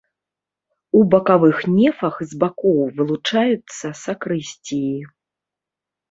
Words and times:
У 0.99 1.01
бакавых 1.13 1.57
нефах 1.73 2.15
з 2.31 2.39
бакоў 2.43 2.79
вылучаюцца 3.01 3.91
сакрысціі. 4.05 4.97